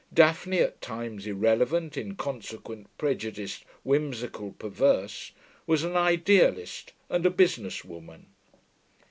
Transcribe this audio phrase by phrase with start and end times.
[0.11, 5.31] Daphne, at times irrelevant, inconsequent, prejudiced, whimsical, perverse,
[5.67, 8.25] was an idealist and a business woman.